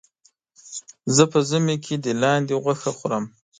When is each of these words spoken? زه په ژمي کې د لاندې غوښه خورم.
زه 1.15 1.23
په 1.31 1.39
ژمي 1.49 1.75
کې 1.85 1.95
د 2.05 2.07
لاندې 2.21 2.53
غوښه 2.63 2.91
خورم. 2.97 3.25